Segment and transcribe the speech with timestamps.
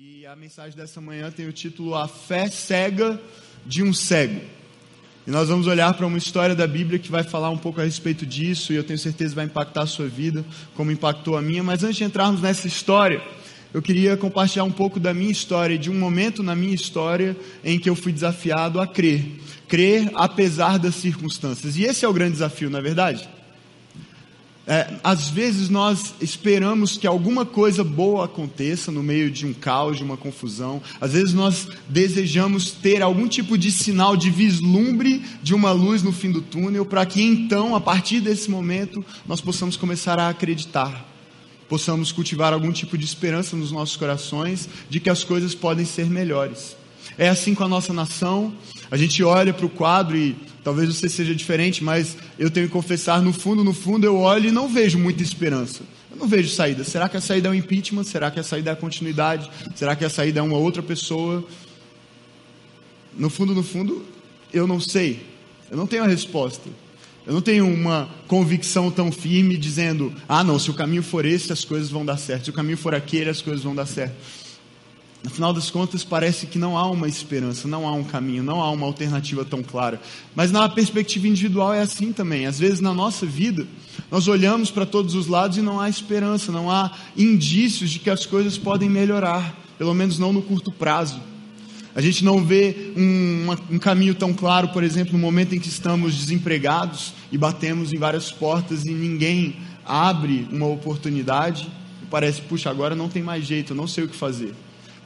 [0.00, 3.20] E a mensagem dessa manhã tem o título A Fé Cega
[3.66, 4.40] de um Cego.
[5.26, 7.84] E nós vamos olhar para uma história da Bíblia que vai falar um pouco a
[7.84, 10.44] respeito disso, e eu tenho certeza vai impactar a sua vida,
[10.76, 11.64] como impactou a minha.
[11.64, 13.20] Mas antes de entrarmos nessa história,
[13.74, 17.76] eu queria compartilhar um pouco da minha história, de um momento na minha história em
[17.76, 19.24] que eu fui desafiado a crer.
[19.66, 21.76] Crer apesar das circunstâncias.
[21.76, 23.28] E esse é o grande desafio, não é verdade?
[24.70, 29.96] É, às vezes nós esperamos que alguma coisa boa aconteça no meio de um caos,
[29.96, 30.82] de uma confusão.
[31.00, 36.12] Às vezes nós desejamos ter algum tipo de sinal de vislumbre de uma luz no
[36.12, 41.08] fim do túnel, para que então, a partir desse momento, nós possamos começar a acreditar.
[41.66, 46.10] Possamos cultivar algum tipo de esperança nos nossos corações de que as coisas podem ser
[46.10, 46.76] melhores.
[47.16, 48.52] É assim com a nossa nação.
[48.90, 50.36] A gente olha para o quadro e
[50.68, 54.50] talvez você seja diferente, mas eu tenho que confessar, no fundo, no fundo, eu olho
[54.50, 55.80] e não vejo muita esperança.
[56.10, 56.84] Eu não vejo saída.
[56.84, 58.04] Será que a saída é o impeachment?
[58.04, 59.50] Será que a saída é a continuidade?
[59.74, 61.42] Será que a saída é uma outra pessoa?
[63.16, 64.04] No fundo, no fundo,
[64.52, 65.22] eu não sei.
[65.70, 66.68] Eu não tenho a resposta.
[67.26, 71.50] Eu não tenho uma convicção tão firme dizendo: ah, não, se o caminho for esse,
[71.50, 72.44] as coisas vão dar certo.
[72.44, 74.16] Se o caminho for aquele, as coisas vão dar certo.
[75.22, 78.62] No final das contas, parece que não há uma esperança, não há um caminho, não
[78.62, 80.00] há uma alternativa tão clara.
[80.34, 82.46] Mas na perspectiva individual é assim também.
[82.46, 83.66] Às vezes na nossa vida,
[84.12, 88.08] nós olhamos para todos os lados e não há esperança, não há indícios de que
[88.08, 91.20] as coisas podem melhorar, pelo menos não no curto prazo.
[91.96, 95.68] A gente não vê um, um, caminho tão claro, por exemplo, no momento em que
[95.68, 101.68] estamos desempregados e batemos em várias portas e ninguém abre uma oportunidade.
[102.08, 104.54] Parece, puxa, agora não tem mais jeito, eu não sei o que fazer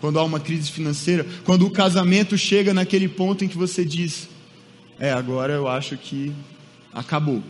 [0.02, 4.28] quando há uma crise financeira, quando o casamento chega naquele ponto em que você diz:
[4.98, 6.32] É, agora eu acho que
[6.92, 7.40] acabou.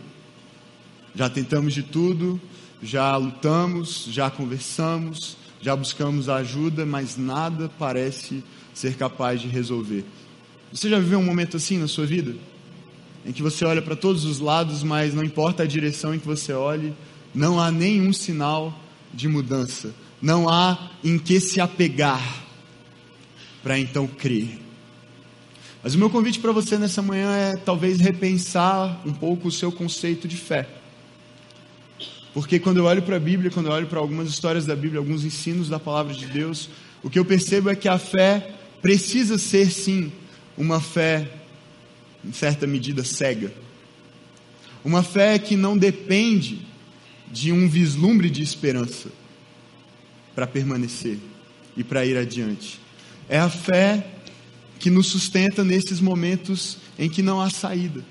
[1.15, 2.39] Já tentamos de tudo,
[2.79, 10.05] já lutamos, já conversamos, já buscamos ajuda, mas nada parece ser capaz de resolver.
[10.71, 12.35] Você já viveu um momento assim na sua vida?
[13.25, 16.27] Em que você olha para todos os lados, mas não importa a direção em que
[16.27, 16.93] você olhe,
[17.33, 18.79] não há nenhum sinal
[19.11, 19.91] de mudança,
[20.21, 22.42] não há em que se apegar
[23.63, 24.59] para então crer.
[25.81, 29.71] Mas o meu convite para você nessa manhã é talvez repensar um pouco o seu
[29.71, 30.67] conceito de fé.
[32.33, 34.99] Porque quando eu olho para a Bíblia, quando eu olho para algumas histórias da Bíblia,
[34.99, 36.69] alguns ensinos da palavra de Deus,
[37.01, 40.11] o que eu percebo é que a fé precisa ser sim
[40.57, 41.29] uma fé
[42.23, 43.53] em certa medida cega.
[44.83, 46.59] Uma fé que não depende
[47.31, 49.09] de um vislumbre de esperança
[50.33, 51.17] para permanecer
[51.75, 52.82] e para ir adiante.
[53.29, 54.05] É a fé
[54.79, 58.03] que nos sustenta nesses momentos em que não há saída.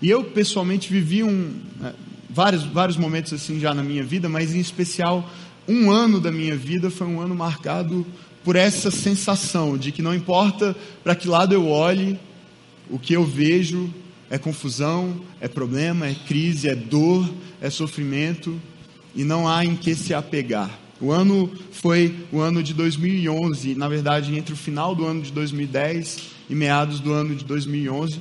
[0.00, 1.94] E eu pessoalmente vivi um, né,
[2.28, 5.30] vários, vários momentos assim já na minha vida, mas em especial
[5.68, 8.04] um ano da minha vida foi um ano marcado
[8.42, 12.18] por essa sensação de que não importa para que lado eu olhe,
[12.90, 13.92] o que eu vejo
[14.28, 18.60] é confusão, é problema, é crise, é dor, é sofrimento,
[19.14, 20.81] e não há em que se apegar.
[21.02, 25.32] O ano foi o ano de 2011, na verdade, entre o final do ano de
[25.32, 28.20] 2010 e meados do ano de 2011.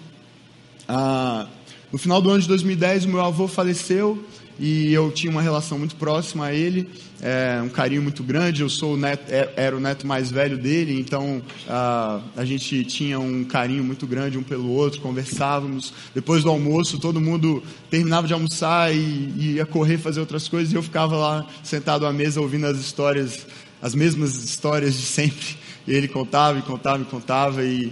[0.87, 1.47] Ah,
[1.91, 4.25] no final do ano de 2010, o meu avô faleceu
[4.61, 6.87] e eu tinha uma relação muito próxima a ele,
[7.19, 8.61] é, um carinho muito grande.
[8.61, 12.85] Eu sou o neto, é, era o neto mais velho dele, então a, a gente
[12.85, 15.91] tinha um carinho muito grande um pelo outro, conversávamos.
[16.13, 20.71] Depois do almoço, todo mundo terminava de almoçar e, e ia correr fazer outras coisas
[20.71, 23.47] e eu ficava lá sentado à mesa ouvindo as histórias,
[23.81, 25.57] as mesmas histórias de sempre.
[25.87, 27.91] E ele contava e contava e contava e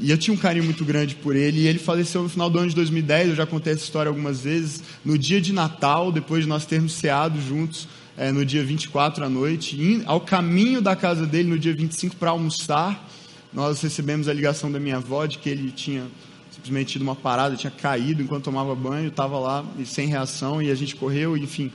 [0.00, 1.60] e eu tinha um carinho muito grande por ele.
[1.60, 3.30] E ele faleceu no final do ano de 2010.
[3.30, 4.82] Eu já contei essa história algumas vezes.
[5.04, 9.28] No dia de Natal, depois de nós termos ceado juntos, é, no dia 24 à
[9.28, 13.08] noite, ao caminho da casa dele, no dia 25 para almoçar,
[13.52, 16.06] nós recebemos a ligação da minha avó de que ele tinha
[16.50, 20.62] simplesmente tido uma parada, tinha caído enquanto tomava banho, estava lá e sem reação.
[20.62, 21.72] E a gente correu, enfim,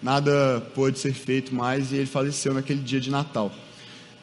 [0.00, 1.90] nada pôde ser feito mais.
[1.90, 3.52] E ele faleceu naquele dia de Natal.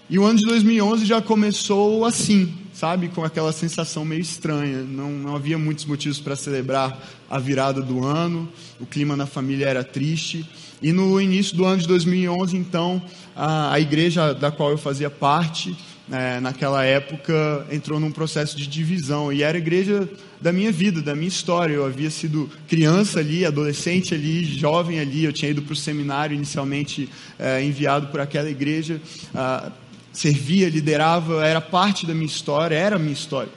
[0.09, 4.81] E o ano de 2011 já começou assim, sabe, com aquela sensação meio estranha.
[4.83, 8.47] Não, não havia muitos motivos para celebrar a virada do ano,
[8.79, 10.47] o clima na família era triste.
[10.81, 13.01] E no início do ano de 2011, então,
[13.33, 15.75] a, a igreja da qual eu fazia parte,
[16.11, 19.31] é, naquela época, entrou num processo de divisão.
[19.31, 20.07] E era a igreja
[20.41, 21.73] da minha vida, da minha história.
[21.73, 25.23] Eu havia sido criança ali, adolescente ali, jovem ali.
[25.23, 27.09] Eu tinha ido para o seminário inicialmente
[27.39, 29.01] é, enviado por aquela igreja.
[29.33, 29.71] Ah,
[30.13, 33.51] servia, liderava, era parte da minha história, era a minha história.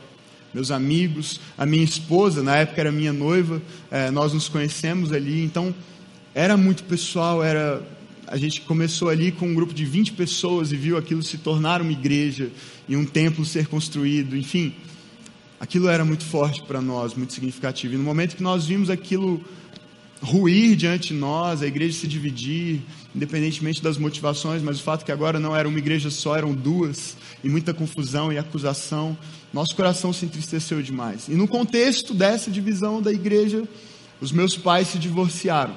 [0.52, 5.44] Meus amigos, a minha esposa, na época era minha noiva, é, nós nos conhecemos ali,
[5.44, 5.74] então
[6.34, 7.82] era muito pessoal, era
[8.26, 11.80] a gente começou ali com um grupo de 20 pessoas e viu aquilo se tornar
[11.80, 12.50] uma igreja
[12.88, 14.74] e um templo ser construído, enfim.
[15.60, 17.94] Aquilo era muito forte para nós, muito significativo.
[17.94, 19.40] E no momento que nós vimos aquilo
[20.22, 22.80] ruir diante de nós, a igreja se dividir,
[23.14, 27.16] independentemente das motivações, mas o fato que agora não era uma igreja só, eram duas,
[27.42, 29.16] e muita confusão e acusação,
[29.52, 31.28] nosso coração se entristeceu demais.
[31.28, 33.66] E no contexto dessa divisão da igreja,
[34.20, 35.76] os meus pais se divorciaram.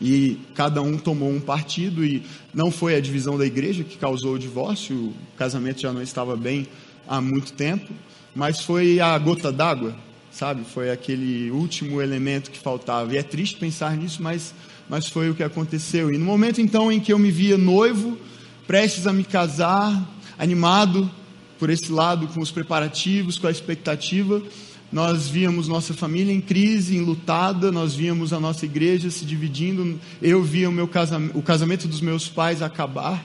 [0.00, 2.22] E cada um tomou um partido, e
[2.52, 6.36] não foi a divisão da igreja que causou o divórcio, o casamento já não estava
[6.36, 6.66] bem
[7.06, 7.92] há muito tempo,
[8.34, 9.94] mas foi a gota d'água,
[10.34, 10.64] sabe?
[10.64, 13.14] Foi aquele último elemento que faltava.
[13.14, 14.52] E é triste pensar nisso, mas,
[14.88, 16.12] mas foi o que aconteceu.
[16.12, 18.18] E no momento então em que eu me via noivo,
[18.66, 20.02] prestes a me casar,
[20.36, 21.08] animado
[21.56, 24.42] por esse lado, com os preparativos, com a expectativa,
[24.90, 30.42] nós víamos nossa família em crise, enlutada, nós víamos a nossa igreja se dividindo, eu
[30.42, 33.24] via o, meu casamento, o casamento dos meus pais acabar,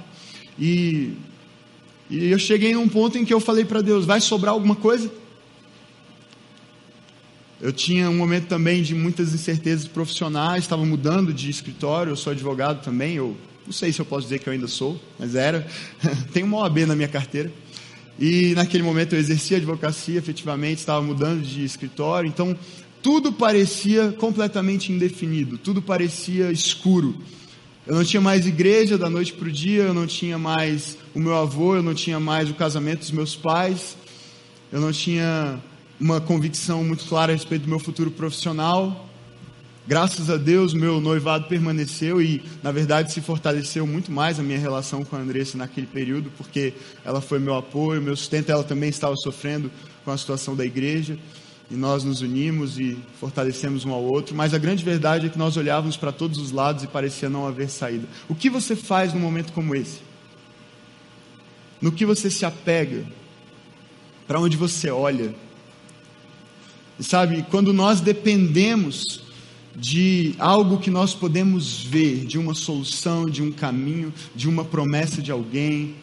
[0.60, 1.14] e,
[2.10, 5.12] e eu cheguei num ponto em que eu falei para Deus: vai sobrar alguma coisa?
[7.62, 12.32] Eu tinha um momento também de muitas incertezas profissionais, estava mudando de escritório, eu sou
[12.32, 13.36] advogado também, eu
[13.66, 15.68] não sei se eu posso dizer que eu ainda sou, mas era.
[16.32, 17.52] Tenho uma OAB na minha carteira.
[18.18, 22.58] E naquele momento eu exercia advocacia, efetivamente, estava mudando de escritório, então
[23.02, 27.16] tudo parecia completamente indefinido, tudo parecia escuro.
[27.86, 31.20] Eu não tinha mais igreja da noite para o dia, eu não tinha mais o
[31.20, 33.98] meu avô, eu não tinha mais o casamento dos meus pais,
[34.72, 35.62] eu não tinha
[36.00, 39.08] uma convicção muito clara a respeito do meu futuro profissional.
[39.86, 44.60] Graças a Deus, meu noivado permaneceu e, na verdade, se fortaleceu muito mais a minha
[44.60, 46.74] relação com a Andressa naquele período, porque
[47.04, 48.52] ela foi meu apoio, meu sustento.
[48.52, 49.72] Ela também estava sofrendo
[50.06, 51.18] com a situação da igreja
[51.72, 54.36] e nós nos unimos e fortalecemos um ao outro.
[54.36, 57.48] Mas a grande verdade é que nós olhávamos para todos os lados e parecia não
[57.48, 58.08] haver saída.
[58.30, 60.00] O que você faz num momento como esse?
[61.82, 63.06] No que você se apega?
[64.28, 65.34] Para onde você olha?
[67.00, 69.22] Sabe, quando nós dependemos
[69.76, 75.22] de algo que nós podemos ver, de uma solução, de um caminho, de uma promessa
[75.22, 75.96] de alguém,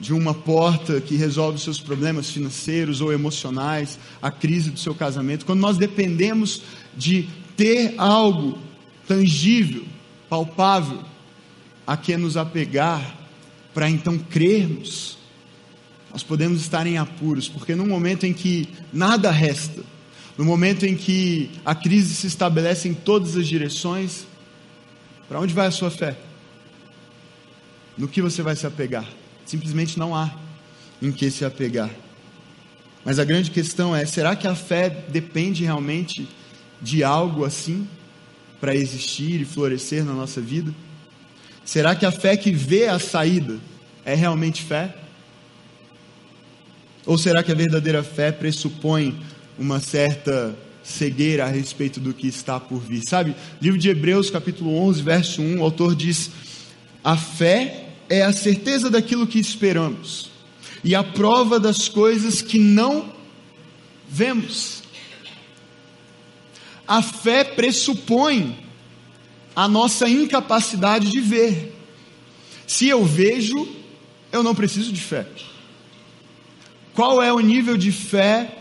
[0.00, 4.94] de uma porta que resolve os seus problemas financeiros ou emocionais, a crise do seu
[4.94, 6.62] casamento, quando nós dependemos
[6.96, 8.58] de ter algo
[9.06, 9.84] tangível,
[10.28, 11.00] palpável,
[11.86, 13.18] a que nos apegar,
[13.72, 15.18] para então crermos,
[16.12, 19.84] nós podemos estar em apuros, porque no momento em que nada resta,
[20.40, 24.26] no momento em que a crise se estabelece em todas as direções,
[25.28, 26.16] para onde vai a sua fé?
[27.98, 29.06] No que você vai se apegar?
[29.44, 30.34] Simplesmente não há
[31.02, 31.90] em que se apegar.
[33.04, 36.26] Mas a grande questão é: será que a fé depende realmente
[36.80, 37.86] de algo assim
[38.58, 40.74] para existir e florescer na nossa vida?
[41.66, 43.58] Será que a fé que vê a saída
[44.06, 44.96] é realmente fé?
[47.04, 49.20] Ou será que a verdadeira fé pressupõe
[49.58, 53.02] uma certa cegueira a respeito do que está por vir.
[53.02, 56.30] Sabe, livro de Hebreus, capítulo 11, verso 1, o autor diz:
[57.02, 60.30] A fé é a certeza daquilo que esperamos
[60.82, 63.12] e a prova das coisas que não
[64.08, 64.82] vemos.
[66.86, 68.58] A fé pressupõe
[69.54, 71.76] a nossa incapacidade de ver.
[72.66, 73.68] Se eu vejo,
[74.32, 75.26] eu não preciso de fé.
[76.94, 78.59] Qual é o nível de fé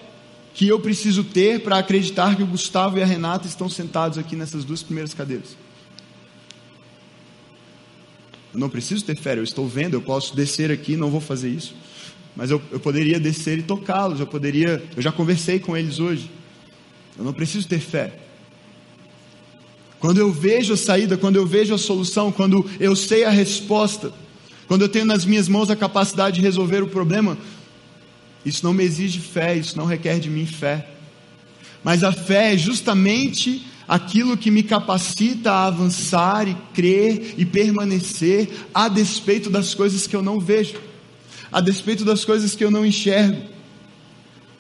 [0.54, 4.36] que eu preciso ter para acreditar que o Gustavo e a Renata estão sentados aqui
[4.36, 5.56] nessas duas primeiras cadeiras?
[8.54, 11.50] Eu não preciso ter fé, eu estou vendo, eu posso descer aqui, não vou fazer
[11.50, 11.76] isso.
[12.36, 16.32] Mas eu, eu poderia descer e tocá-los, eu poderia, eu já conversei com eles hoje.
[17.18, 18.14] Eu não preciso ter fé.
[20.00, 24.14] Quando eu vejo a saída, quando eu vejo a solução, quando eu sei a resposta,
[24.68, 27.38] quando eu tenho nas minhas mãos a capacidade de resolver o problema,
[28.50, 30.88] isso não me exige fé, isso não requer de mim fé.
[31.84, 38.50] Mas a fé é justamente aquilo que me capacita a avançar e crer e permanecer
[38.74, 40.76] a despeito das coisas que eu não vejo,
[41.52, 43.42] a despeito das coisas que eu não enxergo.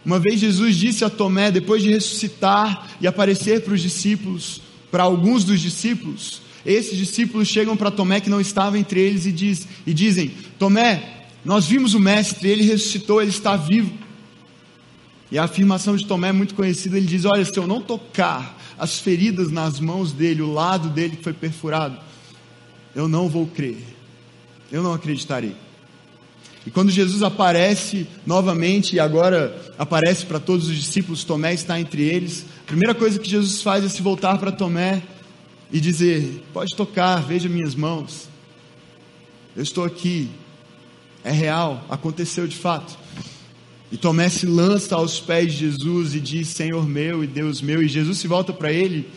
[0.03, 5.03] Uma vez Jesus disse a Tomé, depois de ressuscitar e aparecer para os discípulos, para
[5.03, 9.67] alguns dos discípulos, esses discípulos chegam para Tomé que não estava entre eles e, diz,
[9.85, 13.91] e dizem: Tomé, nós vimos o Mestre, ele ressuscitou, ele está vivo.
[15.31, 16.97] E a afirmação de Tomé é muito conhecida.
[16.97, 21.17] Ele diz: Olha, se eu não tocar as feridas nas mãos dele, o lado dele
[21.17, 21.97] que foi perfurado,
[22.95, 23.77] eu não vou crer,
[24.71, 25.55] eu não acreditarei.
[26.65, 32.03] E quando Jesus aparece novamente, e agora aparece para todos os discípulos, Tomé está entre
[32.03, 35.01] eles, a primeira coisa que Jesus faz é se voltar para Tomé
[35.71, 38.27] e dizer: Pode tocar, veja minhas mãos.
[39.55, 40.29] Eu estou aqui.
[41.23, 42.97] É real, aconteceu de fato.
[43.91, 47.81] E Tomé se lança aos pés de Jesus e diz: Senhor meu e Deus meu.
[47.81, 49.09] E Jesus se volta para ele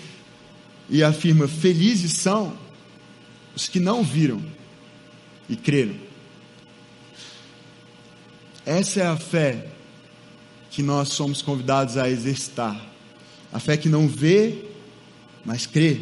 [0.88, 2.56] e afirma: Felizes são
[3.54, 4.42] os que não viram
[5.48, 5.94] e creram.
[8.64, 9.66] Essa é a fé
[10.70, 12.80] que nós somos convidados a exercitar.
[13.52, 14.64] A fé que não vê,
[15.44, 16.00] mas crê.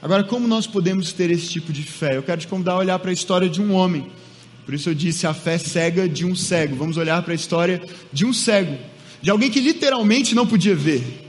[0.00, 2.16] Agora, como nós podemos ter esse tipo de fé?
[2.16, 4.08] Eu quero te convidar a olhar para a história de um homem.
[4.66, 6.74] Por isso eu disse a fé cega de um cego.
[6.74, 7.80] Vamos olhar para a história
[8.12, 8.76] de um cego,
[9.22, 11.22] de alguém que literalmente não podia ver.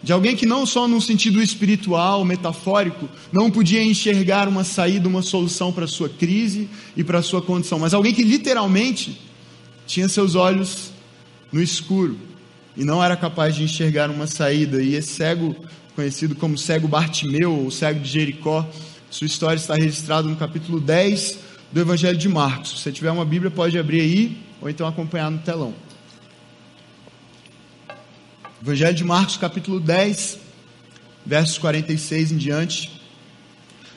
[0.00, 5.22] De alguém que não só no sentido espiritual, metafórico, não podia enxergar uma saída, uma
[5.22, 9.20] solução para a sua crise e para a sua condição, mas alguém que literalmente
[9.84, 10.92] tinha seus olhos
[11.50, 12.16] no escuro
[12.76, 14.80] e não era capaz de enxergar uma saída.
[14.80, 15.56] E esse cego,
[15.96, 18.64] conhecido como cego Bartimeu, ou cego de Jericó,
[19.10, 21.45] sua história está registrada no capítulo 10
[21.76, 22.70] do Evangelho de Marcos.
[22.70, 25.74] Se você tiver uma Bíblia, pode abrir aí, ou então acompanhar no telão.
[28.62, 30.38] Evangelho de Marcos, capítulo 10,
[31.26, 32.90] versos 46 em diante.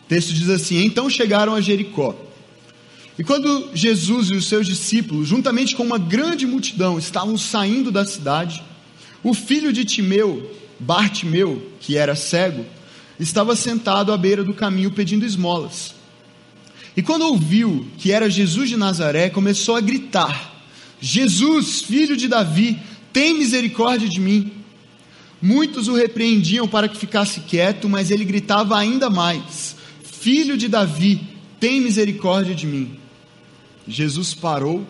[0.04, 2.14] O texto diz assim: Então chegaram a Jericó.
[3.18, 8.06] E quando Jesus e os seus discípulos, juntamente com uma grande multidão, estavam saindo da
[8.06, 8.62] cidade,
[9.24, 12.66] o filho de Timeu, Bartimeu, que era cego,
[13.18, 15.98] estava sentado à beira do caminho pedindo esmolas.
[17.00, 20.66] E quando ouviu que era Jesus de Nazaré, começou a gritar:
[21.00, 22.78] Jesus, filho de Davi,
[23.14, 24.52] tem misericórdia de mim.
[25.42, 31.22] Muitos o repreendiam para que ficasse quieto, mas ele gritava ainda mais: Filho de Davi,
[31.58, 33.00] tem misericórdia de mim.
[33.88, 34.86] Jesus parou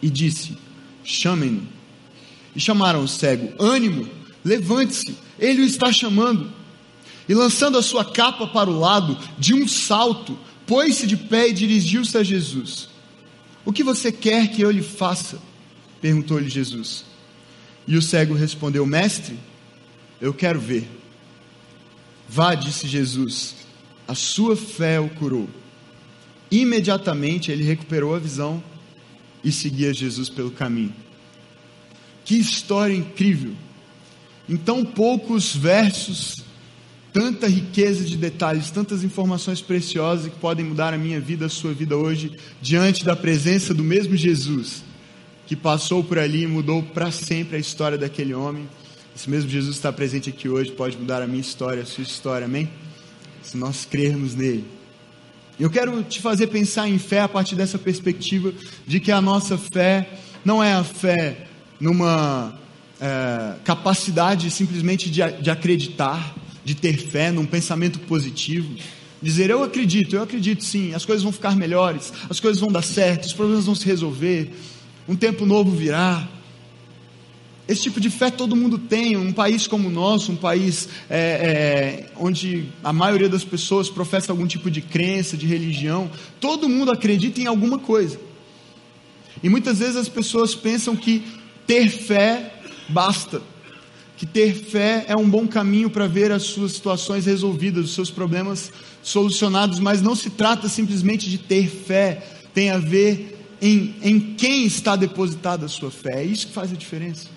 [0.00, 0.56] e disse:
[1.04, 1.68] Chamem-no.
[2.56, 4.08] E chamaram o cego: Ânimo,
[4.42, 6.50] levante-se, ele o está chamando.
[7.28, 11.52] E lançando a sua capa para o lado, de um salto, pôs-se de pé e
[11.52, 12.90] dirigiu-se a Jesus.
[13.64, 15.40] O que você quer que eu lhe faça?
[16.00, 17.04] perguntou-lhe Jesus.
[17.86, 19.36] E o cego respondeu: Mestre,
[20.20, 20.86] eu quero ver.
[22.28, 23.56] Vá, disse Jesus,
[24.06, 25.48] a sua fé o curou.
[26.50, 28.62] Imediatamente ele recuperou a visão
[29.42, 30.94] e seguia Jesus pelo caminho.
[32.24, 33.54] Que história incrível!
[34.46, 36.44] Em tão poucos versos,
[37.18, 41.72] tanta riqueza de detalhes, tantas informações preciosas que podem mudar a minha vida, a sua
[41.72, 42.30] vida hoje,
[42.62, 44.84] diante da presença do mesmo Jesus
[45.44, 48.68] que passou por ali e mudou para sempre a história daquele homem.
[49.16, 52.44] Esse mesmo Jesus está presente aqui hoje, pode mudar a minha história, a sua história,
[52.44, 52.70] amém?
[53.42, 54.64] Se nós crermos nele.
[55.58, 58.52] Eu quero te fazer pensar em fé a partir dessa perspectiva
[58.86, 60.08] de que a nossa fé
[60.44, 61.48] não é a fé
[61.80, 62.56] numa
[63.00, 66.32] é, capacidade simplesmente de, de acreditar,
[66.68, 68.74] de ter fé, num pensamento positivo.
[69.22, 72.82] Dizer, eu acredito, eu acredito sim, as coisas vão ficar melhores, as coisas vão dar
[72.82, 74.50] certo, os problemas vão se resolver,
[75.08, 76.28] um tempo novo virá.
[77.66, 79.16] Esse tipo de fé todo mundo tem.
[79.16, 84.30] Um país como o nosso, um país é, é, onde a maioria das pessoas professa
[84.30, 88.20] algum tipo de crença, de religião, todo mundo acredita em alguma coisa.
[89.42, 91.22] E muitas vezes as pessoas pensam que
[91.66, 92.52] ter fé
[92.90, 93.40] basta,
[94.18, 98.10] que ter fé é um bom caminho para ver as suas situações resolvidas, os seus
[98.10, 104.18] problemas solucionados, mas não se trata simplesmente de ter fé, tem a ver em, em
[104.18, 106.20] quem está depositada a sua fé.
[106.20, 107.28] É isso que faz a diferença.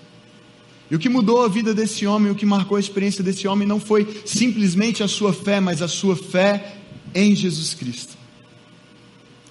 [0.89, 3.67] E o que mudou a vida desse homem, o que marcou a experiência desse homem,
[3.67, 6.77] não foi simplesmente a sua fé, mas a sua fé
[7.13, 8.17] em Jesus Cristo.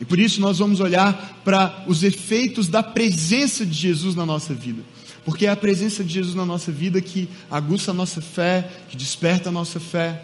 [0.00, 4.52] E por isso nós vamos olhar para os efeitos da presença de Jesus na nossa
[4.52, 4.82] vida.
[5.25, 8.97] Porque é a presença de Jesus na nossa vida que aguça a nossa fé, que
[8.97, 10.23] desperta a nossa fé.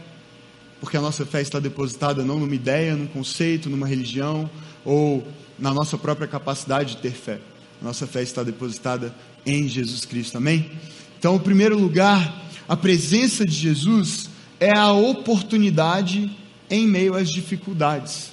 [0.81, 4.49] Porque a nossa fé está depositada não numa ideia, num conceito, numa religião,
[4.85, 5.27] ou
[5.59, 7.41] na nossa própria capacidade de ter fé.
[7.81, 10.39] A nossa fé está depositada em Jesus Cristo.
[10.39, 10.71] Amém?
[11.19, 16.31] Então, em primeiro lugar, a presença de Jesus é a oportunidade
[16.71, 18.31] em meio às dificuldades.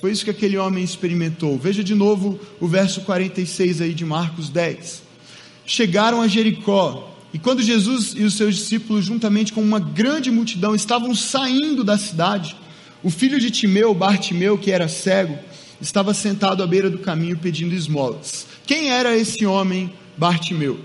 [0.00, 1.58] Foi isso que aquele homem experimentou.
[1.58, 5.05] Veja de novo o verso 46 aí de Marcos 10.
[5.66, 10.74] Chegaram a Jericó, e quando Jesus e os seus discípulos, juntamente com uma grande multidão,
[10.74, 12.56] estavam saindo da cidade,
[13.02, 15.38] o filho de Timeu, Bartimeu, que era cego,
[15.80, 18.46] estava sentado à beira do caminho pedindo esmolas.
[18.64, 20.80] Quem era esse homem, Bartimeu?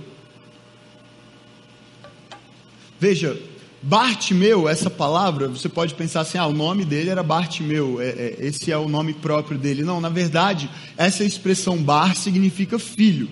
[3.00, 3.40] Veja,
[3.82, 8.36] Bartimeu, essa palavra, você pode pensar assim, ah, o nome dele era Bartimeu, é, é,
[8.40, 9.84] esse é o nome próprio dele.
[9.84, 13.30] Não, na verdade, essa expressão Bar significa filho.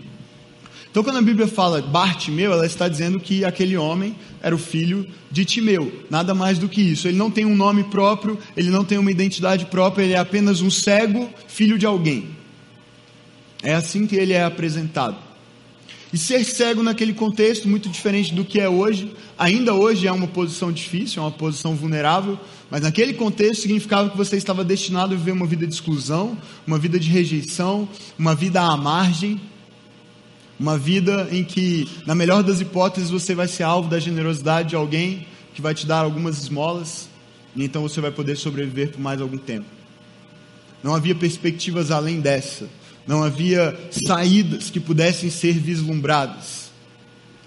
[0.91, 5.07] Então, quando a Bíblia fala Bartimeu, ela está dizendo que aquele homem era o filho
[5.29, 7.07] de Timeu, nada mais do que isso.
[7.07, 10.61] Ele não tem um nome próprio, ele não tem uma identidade própria, ele é apenas
[10.61, 12.29] um cego, filho de alguém.
[13.61, 15.29] É assim que ele é apresentado.
[16.11, 20.25] E ser cego naquele contexto, muito diferente do que é hoje, ainda hoje é uma
[20.25, 22.39] posição difícil, é uma posição vulnerável,
[22.71, 26.79] mas naquele contexto significava que você estava destinado a viver uma vida de exclusão, uma
[26.79, 29.39] vida de rejeição, uma vida à margem,
[30.59, 34.75] uma vida em que, na melhor das hipóteses, você vai ser alvo da generosidade de
[34.75, 37.07] alguém que vai te dar algumas esmolas,
[37.55, 39.65] e então você vai poder sobreviver por mais algum tempo.
[40.83, 42.67] Não havia perspectivas além dessa.
[43.07, 46.71] Não havia saídas que pudessem ser vislumbradas,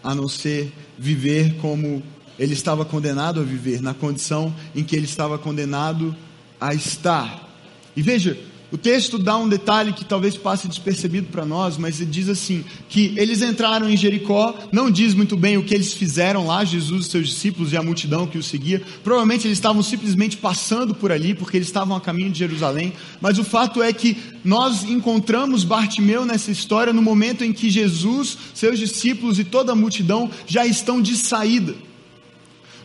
[0.03, 2.03] a não ser viver como
[2.39, 6.17] ele estava condenado a viver, na condição em que ele estava condenado
[6.61, 7.49] a estar.
[7.95, 8.37] E veja,
[8.73, 12.65] o texto dá um detalhe que talvez passe despercebido para nós, mas ele diz assim:
[12.89, 17.09] que eles entraram em Jericó, não diz muito bem o que eles fizeram lá, Jesus
[17.09, 18.83] seus discípulos e a multidão que os seguia.
[19.05, 22.95] Provavelmente eles estavam simplesmente passando por ali, porque eles estavam a caminho de Jerusalém.
[23.21, 28.39] Mas o fato é que nós encontramos Bartimeu nessa história no momento em que Jesus,
[28.55, 31.75] seus discípulos e toda a multidão já estão de saída.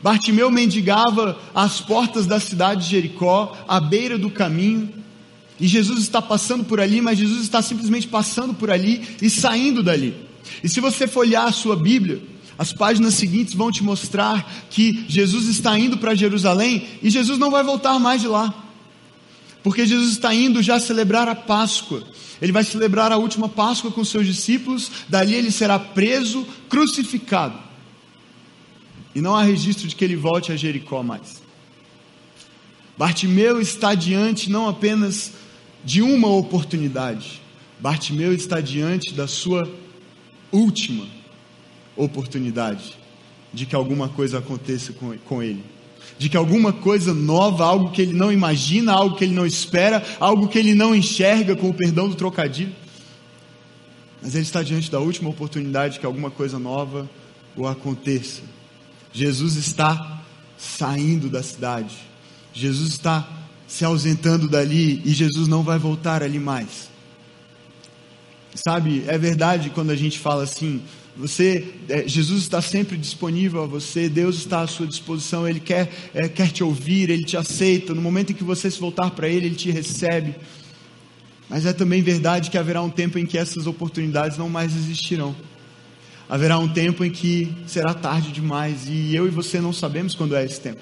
[0.03, 5.06] Bartimeu mendigava às portas da cidade de Jericó, à beira do caminho.
[5.59, 9.81] E Jesus está passando por ali, mas Jesus está simplesmente passando por ali e saindo
[9.81, 10.15] dali.
[10.63, 12.21] E se você folhear a sua Bíblia,
[12.57, 17.51] as páginas seguintes vão te mostrar que Jesus está indo para Jerusalém e Jesus não
[17.51, 18.53] vai voltar mais de lá.
[19.63, 22.03] Porque Jesus está indo já celebrar a Páscoa.
[22.41, 27.57] Ele vai celebrar a última Páscoa com seus discípulos, dali ele será preso, crucificado.
[29.13, 31.41] E não há registro de que ele volte a Jericó mais.
[32.97, 35.31] Bartimeu está diante não apenas
[35.87, 37.41] de uma oportunidade.
[37.79, 39.71] Bartimeu está diante da sua
[40.51, 41.07] última
[41.95, 42.97] oportunidade
[43.53, 45.63] de que alguma coisa aconteça com, ele.
[46.19, 50.03] De que alguma coisa nova, algo que ele não imagina, algo que ele não espera,
[50.19, 52.75] algo que ele não enxerga, com o perdão do trocadilho.
[54.21, 57.09] Mas ele está diante da última oportunidade que alguma coisa nova
[57.55, 58.41] o aconteça.
[59.13, 60.21] Jesus está
[60.57, 61.95] saindo da cidade.
[62.53, 63.36] Jesus está
[63.67, 66.89] se ausentando dali e Jesus não vai voltar ali mais.
[68.55, 70.81] Sabe, é verdade quando a gente fala assim,
[71.15, 75.91] você, é, Jesus está sempre disponível a você, Deus está à sua disposição, Ele quer,
[76.13, 79.27] é, quer te ouvir, Ele te aceita, no momento em que você se voltar para
[79.27, 80.35] Ele, Ele te recebe.
[81.49, 85.35] Mas é também verdade que haverá um tempo em que essas oportunidades não mais existirão.
[86.29, 90.35] Haverá um tempo em que será tarde demais e eu e você não sabemos quando
[90.35, 90.81] é esse tempo.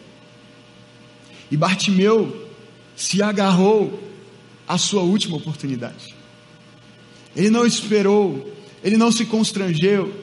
[1.52, 2.45] E Bartimeu
[2.96, 4.00] se agarrou
[4.68, 6.16] à sua última oportunidade.
[7.36, 8.54] Ele não esperou,
[8.84, 10.14] ele não se constrangeu,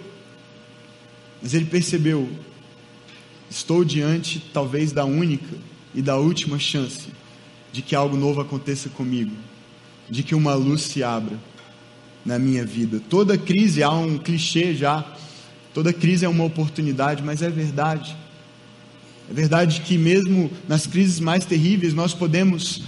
[1.42, 2.28] mas ele percebeu:
[3.50, 5.56] estou diante, talvez, da única
[5.94, 7.08] e da última chance
[7.72, 9.34] de que algo novo aconteça comigo,
[10.08, 11.38] de que uma luz se abra
[12.24, 13.00] na minha vida.
[13.08, 15.04] Toda crise há um clichê já,
[15.74, 18.16] toda crise é uma oportunidade, mas é verdade.
[19.30, 22.82] É verdade que, mesmo nas crises mais terríveis, nós podemos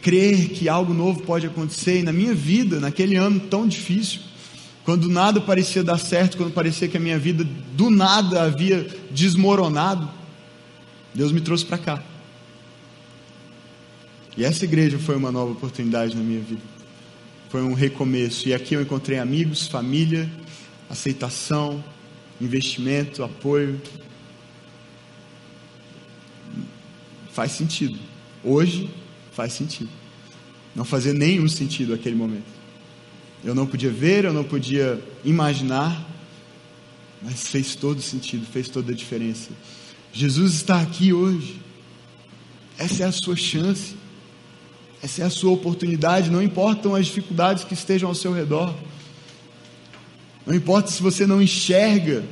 [0.00, 2.00] crer que algo novo pode acontecer.
[2.00, 4.20] E na minha vida, naquele ano tão difícil,
[4.84, 10.10] quando nada parecia dar certo, quando parecia que a minha vida do nada havia desmoronado,
[11.14, 12.02] Deus me trouxe para cá.
[14.36, 16.62] E essa igreja foi uma nova oportunidade na minha vida.
[17.50, 18.48] Foi um recomeço.
[18.48, 20.28] E aqui eu encontrei amigos, família,
[20.88, 21.84] aceitação,
[22.40, 23.80] investimento, apoio.
[27.32, 27.98] Faz sentido.
[28.44, 28.90] Hoje
[29.32, 29.90] faz sentido.
[30.74, 32.62] Não fazia nenhum sentido aquele momento.
[33.44, 36.08] Eu não podia ver, eu não podia imaginar,
[37.20, 39.50] mas fez todo sentido, fez toda a diferença.
[40.12, 41.60] Jesus está aqui hoje.
[42.78, 43.96] Essa é a sua chance.
[45.02, 46.30] Essa é a sua oportunidade.
[46.30, 48.74] Não importam as dificuldades que estejam ao seu redor.
[50.46, 52.24] Não importa se você não enxerga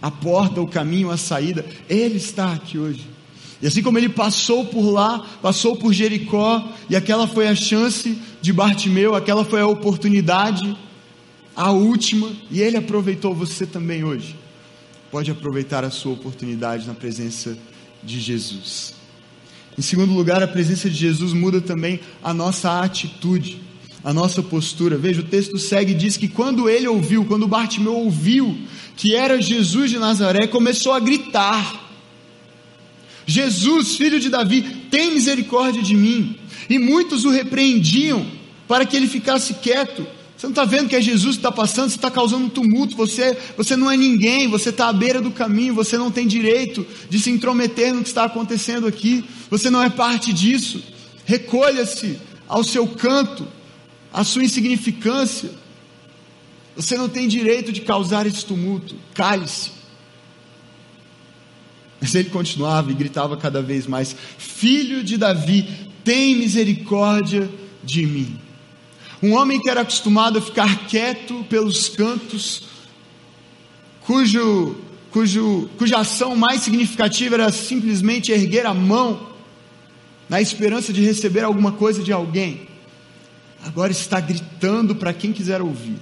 [0.00, 1.64] a porta, o caminho, a saída.
[1.88, 3.17] Ele está aqui hoje.
[3.60, 8.16] E assim como ele passou por lá, passou por Jericó, e aquela foi a chance
[8.40, 10.76] de Bartimeu, aquela foi a oportunidade,
[11.56, 14.36] a última, e ele aproveitou você também hoje.
[15.10, 17.58] Pode aproveitar a sua oportunidade na presença
[18.02, 18.94] de Jesus.
[19.76, 23.60] Em segundo lugar, a presença de Jesus muda também a nossa atitude,
[24.04, 24.96] a nossa postura.
[24.96, 28.56] Veja, o texto segue e diz que quando ele ouviu, quando Bartimeu ouviu
[28.96, 31.87] que era Jesus de Nazaré, começou a gritar.
[33.28, 36.34] Jesus, filho de Davi, tem misericórdia de mim.
[36.68, 38.26] E muitos o repreendiam
[38.66, 40.06] para que ele ficasse quieto.
[40.34, 42.96] Você não está vendo que é Jesus que está passando, você está causando um tumulto,
[42.96, 46.86] você, você não é ninguém, você está à beira do caminho, você não tem direito
[47.10, 50.82] de se intrometer no que está acontecendo aqui, você não é parte disso.
[51.26, 53.46] Recolha-se ao seu canto,
[54.10, 55.50] à sua insignificância.
[56.74, 59.77] Você não tem direito de causar esse tumulto, cale-se.
[62.00, 65.68] Mas ele continuava e gritava cada vez mais: Filho de Davi,
[66.04, 67.50] tem misericórdia
[67.82, 68.38] de mim.
[69.22, 72.64] Um homem que era acostumado a ficar quieto pelos cantos,
[74.02, 74.76] cujo,
[75.10, 79.28] cujo, cuja ação mais significativa era simplesmente erguer a mão,
[80.28, 82.68] na esperança de receber alguma coisa de alguém,
[83.64, 85.96] agora está gritando para quem quiser ouvir.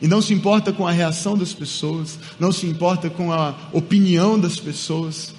[0.00, 4.38] E não se importa com a reação das pessoas, não se importa com a opinião
[4.38, 5.34] das pessoas,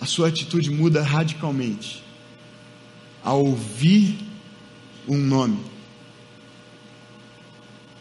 [0.00, 2.02] a sua atitude muda radicalmente
[3.22, 4.18] ao ouvir
[5.06, 5.70] um nome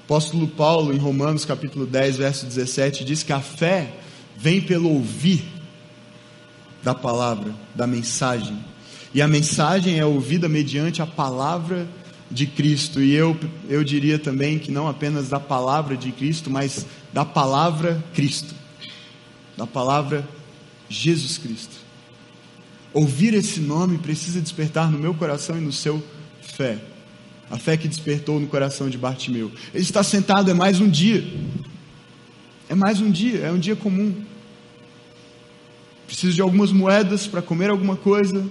[0.10, 3.94] apóstolo Paulo, em Romanos capítulo 10, verso 17, diz que a fé
[4.36, 5.46] vem pelo ouvir
[6.82, 8.58] da palavra, da mensagem.
[9.14, 11.88] E a mensagem é ouvida mediante a palavra
[12.30, 13.02] de Cristo.
[13.02, 13.38] E eu,
[13.68, 18.54] eu diria também que não apenas da palavra de Cristo, mas da palavra Cristo,
[19.58, 20.28] da palavra
[20.88, 21.76] Jesus Cristo.
[22.94, 26.04] Ouvir esse nome precisa despertar no meu coração e no seu
[26.42, 26.80] fé
[27.50, 29.52] a fé que despertou no coração de Bartimeu.
[29.74, 31.24] Ele está sentado, é mais um dia.
[32.68, 34.14] É mais um dia, é um dia comum.
[36.06, 38.48] Preciso de algumas moedas para comer alguma coisa,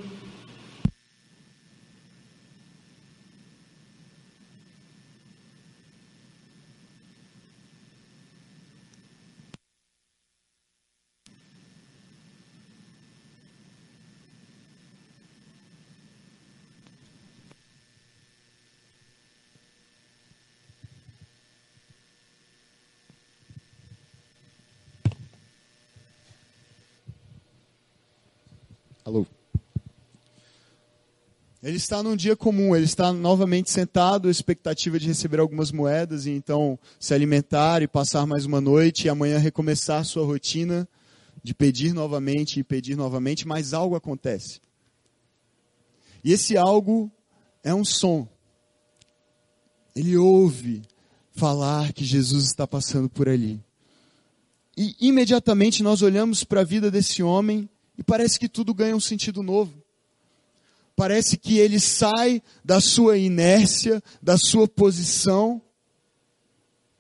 [31.61, 36.31] Ele está num dia comum, ele está novamente sentado, expectativa de receber algumas moedas e
[36.31, 40.89] então se alimentar e passar mais uma noite e amanhã recomeçar sua rotina
[41.43, 44.61] de pedir novamente e pedir novamente, mas algo acontece.
[46.23, 47.11] E esse algo
[47.65, 48.29] é um som.
[49.97, 50.83] Ele ouve
[51.33, 53.61] falar que Jesus está passando por ali.
[54.77, 59.01] E imediatamente nós olhamos para a vida desse homem e parece que tudo ganha um
[59.01, 59.88] sentido novo.
[60.99, 65.63] Parece que ele sai da sua inércia, da sua posição,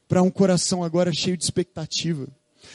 [0.06, 2.28] para um coração agora cheio de expectativa.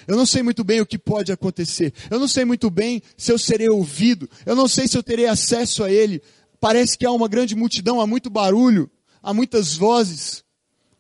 [0.05, 1.93] Eu não sei muito bem o que pode acontecer.
[2.11, 4.29] Eu não sei muito bem se eu serei ouvido.
[4.45, 6.21] Eu não sei se eu terei acesso a ele.
[6.59, 10.43] Parece que há uma grande multidão, há muito barulho, há muitas vozes.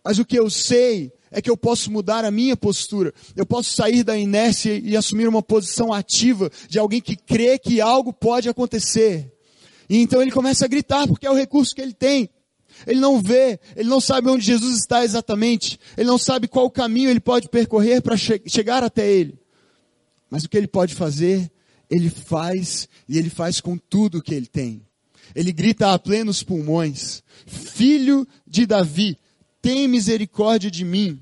[0.05, 3.13] Mas o que eu sei é que eu posso mudar a minha postura.
[3.35, 7.81] Eu posso sair da inércia e assumir uma posição ativa de alguém que crê que
[7.81, 9.33] algo pode acontecer.
[9.89, 12.29] E então ele começa a gritar porque é o recurso que ele tem.
[12.87, 17.09] Ele não vê, ele não sabe onde Jesus está exatamente, ele não sabe qual caminho
[17.09, 19.39] ele pode percorrer para che chegar até ele.
[20.29, 21.51] Mas o que ele pode fazer,
[21.89, 24.81] ele faz e ele faz com tudo que ele tem.
[25.35, 29.17] Ele grita a plenos pulmões: Filho de Davi,
[29.61, 31.19] tem misericórdia de mim.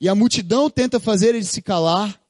[0.00, 2.20] E a multidão tenta fazer ele se calar.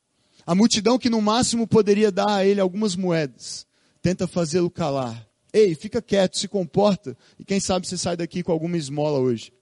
[0.47, 3.67] A multidão que no máximo poderia dar a ele algumas moedas,
[4.01, 5.28] tenta fazê-lo calar.
[5.59, 9.53] Ei, fica quieto, se comporta, e quem sabe você sai daqui com alguma esmola hoje.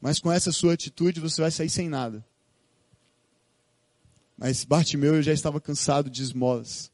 [0.00, 2.22] Mas com essa sua atitude você vai sair sem nada.
[4.36, 6.90] Mas Bartimeu já estava cansado de esmolas.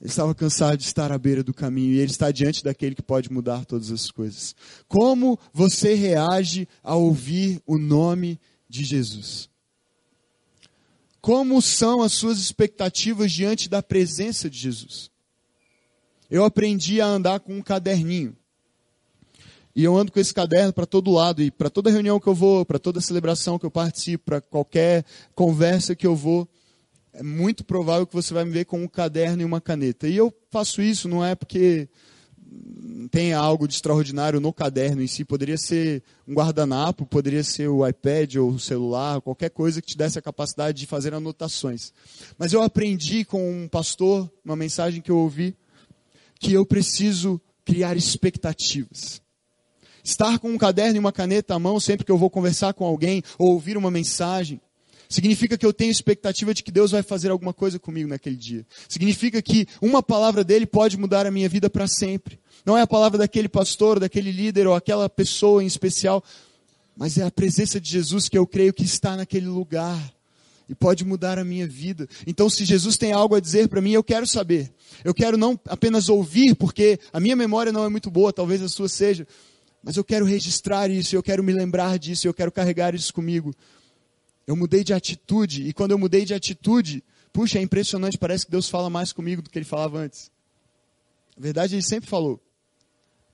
[0.00, 3.02] Ele estava cansado de estar à beira do caminho e ele está diante daquele que
[3.02, 4.54] pode mudar todas as coisas.
[4.86, 8.38] Como você reage ao ouvir o nome
[8.68, 9.50] de Jesus?
[11.20, 15.10] Como são as suas expectativas diante da presença de Jesus?
[16.30, 18.36] Eu aprendi a andar com um caderninho.
[19.74, 22.34] E eu ando com esse caderno para todo lado, e para toda reunião que eu
[22.34, 26.48] vou, para toda celebração que eu participo, para qualquer conversa que eu vou,
[27.12, 30.08] é muito provável que você vai me ver com um caderno e uma caneta.
[30.08, 31.88] E eu faço isso não é porque
[33.10, 35.24] tem algo de extraordinário no caderno em si.
[35.24, 39.96] Poderia ser um guardanapo, poderia ser o iPad ou o celular, qualquer coisa que te
[39.96, 41.92] desse a capacidade de fazer anotações.
[42.38, 45.56] Mas eu aprendi com um pastor, uma mensagem que eu ouvi,
[46.38, 49.20] que eu preciso criar expectativas.
[50.02, 52.84] Estar com um caderno e uma caneta à mão sempre que eu vou conversar com
[52.84, 54.60] alguém ou ouvir uma mensagem
[55.08, 58.66] Significa que eu tenho expectativa de que Deus vai fazer alguma coisa comigo naquele dia.
[58.86, 62.38] Significa que uma palavra dele pode mudar a minha vida para sempre.
[62.64, 66.22] Não é a palavra daquele pastor, daquele líder ou aquela pessoa em especial,
[66.94, 70.12] mas é a presença de Jesus que eu creio que está naquele lugar
[70.68, 72.06] e pode mudar a minha vida.
[72.26, 74.72] Então, se Jesus tem algo a dizer para mim, eu quero saber.
[75.02, 78.68] Eu quero não apenas ouvir, porque a minha memória não é muito boa, talvez a
[78.68, 79.26] sua seja,
[79.82, 83.54] mas eu quero registrar isso, eu quero me lembrar disso, eu quero carregar isso comigo.
[84.46, 87.02] Eu mudei de atitude, e quando eu mudei de atitude,
[87.32, 90.30] puxa, é impressionante, parece que Deus fala mais comigo do que ele falava antes.
[91.36, 92.42] Na verdade, ele sempre falou,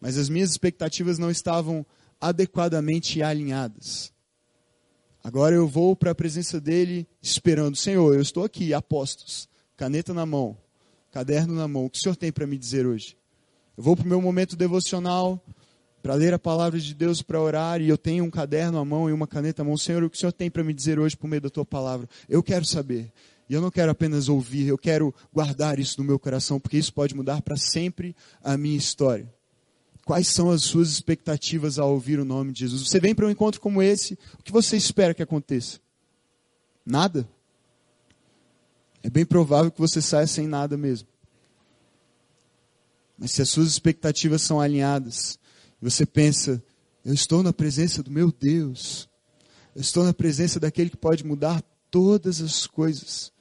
[0.00, 1.84] mas as minhas expectativas não estavam
[2.20, 4.13] adequadamente alinhadas.
[5.24, 10.26] Agora eu vou para a presença dele esperando, Senhor, eu estou aqui, apostos, caneta na
[10.26, 10.54] mão,
[11.10, 13.16] caderno na mão, o que o Senhor tem para me dizer hoje?
[13.74, 15.42] Eu vou para o meu momento devocional,
[16.02, 19.08] para ler a palavra de Deus, para orar, e eu tenho um caderno à mão
[19.08, 19.78] e uma caneta à mão.
[19.78, 22.06] Senhor, o que o Senhor tem para me dizer hoje por meio da tua palavra?
[22.28, 23.10] Eu quero saber.
[23.48, 26.92] E eu não quero apenas ouvir, eu quero guardar isso no meu coração, porque isso
[26.92, 29.26] pode mudar para sempre a minha história.
[30.04, 32.86] Quais são as suas expectativas ao ouvir o nome de Jesus?
[32.86, 35.80] Você vem para um encontro como esse, o que você espera que aconteça?
[36.84, 37.26] Nada?
[39.02, 41.08] É bem provável que você saia sem nada mesmo.
[43.18, 45.38] Mas se as suas expectativas são alinhadas,
[45.80, 46.62] e você pensa,
[47.02, 49.08] eu estou na presença do meu Deus,
[49.74, 53.32] eu estou na presença daquele que pode mudar todas as coisas.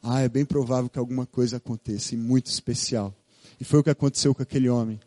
[0.00, 3.12] Ah, é bem provável que alguma coisa aconteça, e muito especial.
[3.58, 5.00] E foi o que aconteceu com aquele homem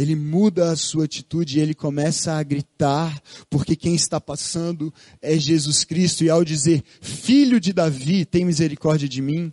[0.00, 5.36] ele muda a sua atitude e ele começa a gritar, porque quem está passando é
[5.38, 6.24] Jesus Cristo.
[6.24, 9.52] E ao dizer, filho de Davi, tem misericórdia de mim,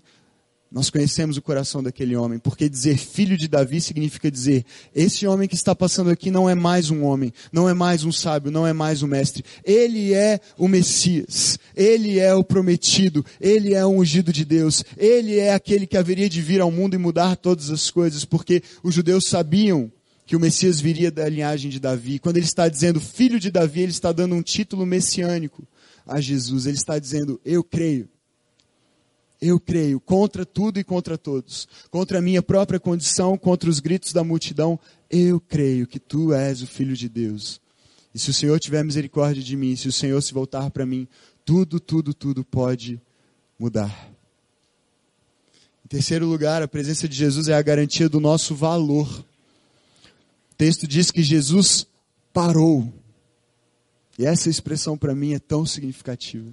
[0.71, 5.49] nós conhecemos o coração daquele homem, porque dizer filho de Davi significa dizer: esse homem
[5.49, 8.65] que está passando aqui não é mais um homem, não é mais um sábio, não
[8.65, 9.43] é mais um mestre.
[9.65, 15.37] Ele é o Messias, ele é o prometido, ele é o ungido de Deus, ele
[15.37, 18.93] é aquele que haveria de vir ao mundo e mudar todas as coisas, porque os
[18.93, 19.91] judeus sabiam
[20.27, 22.19] que o Messias viria da linhagem de Davi.
[22.19, 25.65] Quando ele está dizendo filho de Davi, ele está dando um título messiânico
[26.05, 26.65] a Jesus.
[26.65, 28.09] Ele está dizendo: Eu creio.
[29.41, 34.11] Eu creio contra tudo e contra todos, contra a minha própria condição, contra os gritos
[34.11, 34.77] da multidão.
[35.09, 37.61] Eu creio que tu és o filho de Deus.
[38.13, 41.07] E se o Senhor tiver misericórdia de mim, se o Senhor se voltar para mim,
[41.45, 42.99] tudo, tudo, tudo pode
[43.57, 44.11] mudar.
[45.85, 49.23] Em terceiro lugar, a presença de Jesus é a garantia do nosso valor.
[50.57, 51.85] Texto diz que Jesus
[52.33, 52.91] parou.
[54.17, 56.51] E essa expressão para mim é tão significativa.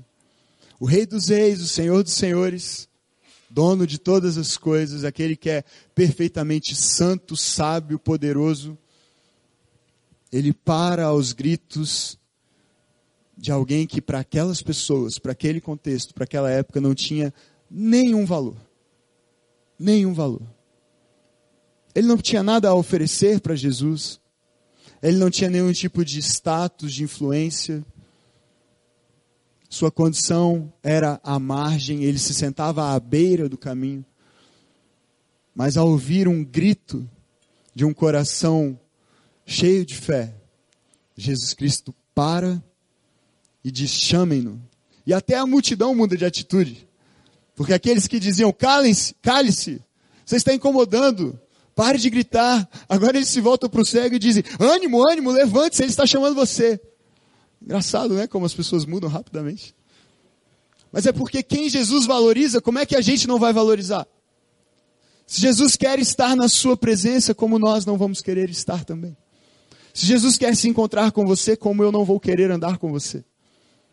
[0.78, 2.88] O Rei dos Reis, o Senhor dos Senhores,
[3.48, 5.64] dono de todas as coisas, aquele que é
[5.94, 8.76] perfeitamente santo, sábio, poderoso,
[10.30, 12.18] ele para aos gritos
[13.36, 17.32] de alguém que para aquelas pessoas, para aquele contexto, para aquela época não tinha
[17.70, 18.56] nenhum valor.
[19.78, 20.42] Nenhum valor.
[21.94, 24.20] Ele não tinha nada a oferecer para Jesus.
[25.02, 27.84] Ele não tinha nenhum tipo de status, de influência.
[29.68, 34.04] Sua condição era à margem, ele se sentava à beira do caminho.
[35.54, 37.08] Mas ao ouvir um grito
[37.74, 38.78] de um coração
[39.46, 40.34] cheio de fé,
[41.16, 42.62] Jesus Cristo para
[43.64, 44.60] e diz: chamem-no.
[45.06, 46.88] E até a multidão muda de atitude.
[47.54, 49.80] Porque aqueles que diziam: calem-se, cale-se,
[50.24, 51.38] você está incomodando.
[51.74, 52.68] Pare de gritar.
[52.88, 56.34] Agora eles se voltam para o cego e dizem: ânimo, ânimo, levante-se, ele está chamando
[56.34, 56.80] você.
[57.60, 58.26] Engraçado, né?
[58.26, 59.74] Como as pessoas mudam rapidamente.
[60.92, 64.06] Mas é porque quem Jesus valoriza, como é que a gente não vai valorizar?
[65.26, 69.16] Se Jesus quer estar na sua presença, como nós não vamos querer estar também?
[69.92, 73.24] Se Jesus quer se encontrar com você, como eu não vou querer andar com você?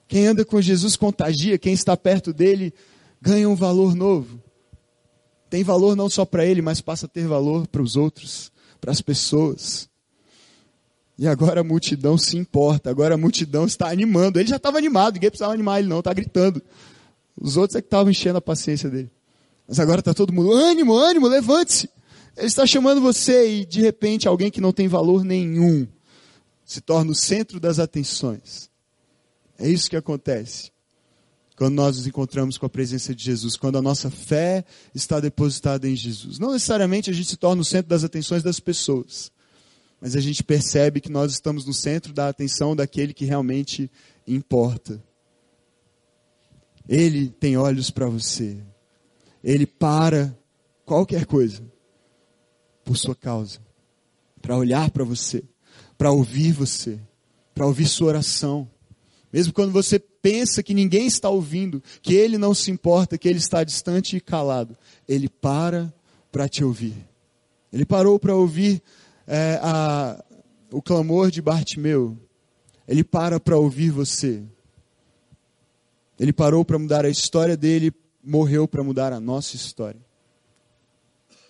[0.08, 2.74] Quem anda com Jesus contagia, quem está perto dele
[3.22, 4.42] ganha um valor novo
[5.52, 8.90] tem valor não só para ele, mas passa a ter valor para os outros, para
[8.90, 9.90] as pessoas.
[11.20, 14.40] E agora a multidão se importa, agora a multidão está animando.
[14.40, 16.62] Ele já estava animado, ninguém precisava animar ele não, está gritando.
[17.40, 19.12] Os outros é que estavam enchendo a paciência dele.
[19.68, 21.90] Mas agora está todo mundo, ânimo, ânimo, levante-se.
[22.38, 25.86] Ele está chamando você e de repente alguém que não tem valor nenhum
[26.66, 28.70] se torna o centro das atenções.
[29.60, 30.72] É isso que acontece
[31.62, 35.88] quando nós nos encontramos com a presença de Jesus, quando a nossa fé está depositada
[35.88, 36.40] em Jesus.
[36.40, 39.32] Não necessariamente a gente se torna o centro das atenções das pessoas,
[40.02, 43.92] mas a gente percebe que nós estamos no centro da atenção daquele que realmente
[44.28, 45.00] importa.
[46.90, 48.58] Ele tem olhos para você.
[49.44, 50.36] Ele para
[50.84, 51.62] qualquer coisa
[52.84, 53.60] por sua causa,
[54.42, 55.44] para olhar para você,
[55.96, 57.00] para ouvir você,
[57.54, 58.68] para ouvir sua oração.
[59.32, 63.40] Mesmo quando você pensa que ninguém está ouvindo, que ele não se importa, que ele
[63.40, 65.94] está distante e calado, ele para
[66.32, 66.96] para te ouvir.
[67.72, 68.82] Ele parou para ouvir
[69.28, 70.24] é, a,
[70.72, 72.18] o clamor de Bartimeu.
[72.88, 74.44] Ele para para ouvir você.
[76.20, 80.00] Ele parou para mudar a história dele, morreu para mudar a nossa história.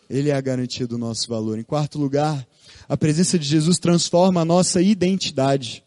[0.09, 1.57] Ele é a garantia do nosso valor.
[1.57, 2.47] Em quarto lugar,
[2.87, 5.83] a presença de Jesus transforma a nossa identidade.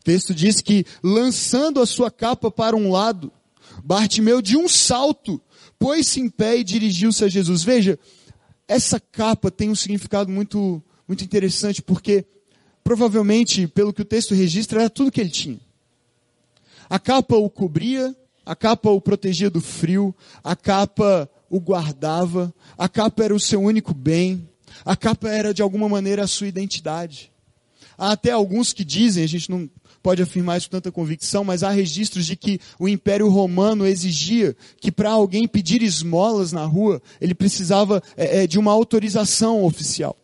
[0.00, 3.30] O texto diz que, lançando a sua capa para um lado,
[3.84, 5.40] Bartimeu, de um salto,
[5.78, 7.62] pôs-se em pé e dirigiu-se a Jesus.
[7.62, 7.98] Veja,
[8.66, 12.24] essa capa tem um significado muito, muito interessante, porque
[12.82, 15.60] provavelmente, pelo que o texto registra, era tudo que ele tinha.
[16.88, 22.88] A capa o cobria, a capa o protegia do frio, a capa o guardava, a
[22.88, 24.48] capa era o seu único bem,
[24.82, 27.30] a capa era de alguma maneira a sua identidade.
[27.98, 29.68] Há até alguns que dizem, a gente não
[30.02, 34.56] pode afirmar isso com tanta convicção, mas há registros de que o Império Romano exigia
[34.80, 40.16] que para alguém pedir esmolas na rua, ele precisava é, é, de uma autorização oficial.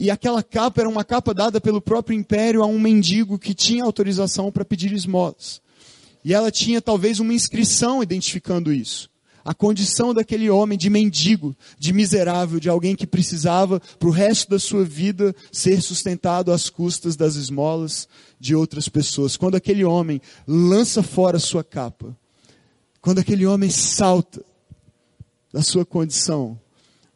[0.00, 3.82] E aquela capa era uma capa dada pelo próprio Império a um mendigo que tinha
[3.82, 5.60] autorização para pedir esmolas.
[6.24, 9.10] E ela tinha talvez uma inscrição identificando isso
[9.48, 14.50] a condição daquele homem de mendigo, de miserável, de alguém que precisava para o resto
[14.50, 18.06] da sua vida ser sustentado às custas das esmolas
[18.38, 19.38] de outras pessoas.
[19.38, 22.14] Quando aquele homem lança fora a sua capa,
[23.00, 24.44] quando aquele homem salta
[25.50, 26.60] da sua condição,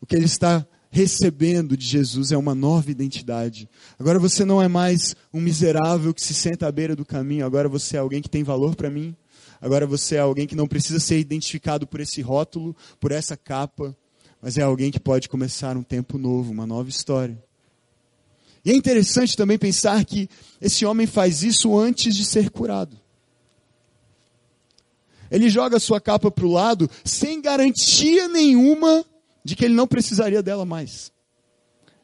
[0.00, 3.68] o que ele está recebendo de Jesus é uma nova identidade.
[3.98, 7.68] Agora você não é mais um miserável que se senta à beira do caminho, agora
[7.68, 9.14] você é alguém que tem valor para mim.
[9.62, 13.96] Agora você é alguém que não precisa ser identificado por esse rótulo, por essa capa,
[14.40, 17.40] mas é alguém que pode começar um tempo novo, uma nova história.
[18.64, 20.28] E é interessante também pensar que
[20.60, 23.00] esse homem faz isso antes de ser curado.
[25.30, 29.04] Ele joga sua capa para o lado sem garantia nenhuma
[29.44, 31.12] de que ele não precisaria dela mais.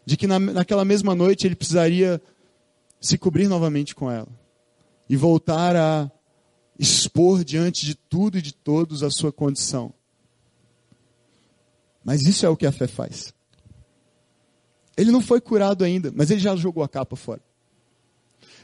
[0.06, 2.22] De que na, naquela mesma noite ele precisaria
[3.00, 4.28] se cobrir novamente com ela.
[5.08, 6.10] E voltar a
[6.78, 9.92] expor diante de tudo e de todos a sua condição.
[12.04, 13.34] Mas isso é o que a fé faz.
[14.96, 17.40] Ele não foi curado ainda, mas ele já jogou a capa fora.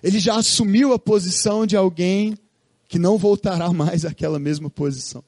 [0.02, 2.36] Ele já assumiu a posição de alguém
[2.88, 5.24] que não voltará mais àquela mesma posição.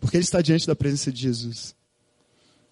[0.00, 1.74] Porque ele está diante da presença de Jesus.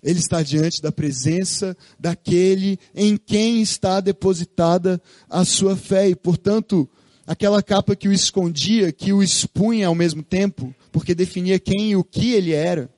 [0.02, 6.10] Ele está diante da presença daquele em quem está depositada a sua fé.
[6.10, 6.88] E, portanto,
[7.26, 11.96] aquela capa que o escondia, que o expunha ao mesmo tempo, porque definia quem e
[11.96, 12.90] o que ele era,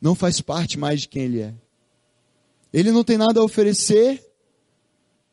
[0.00, 1.54] não faz parte mais de quem ele é.
[2.72, 4.24] Ele não tem nada a oferecer,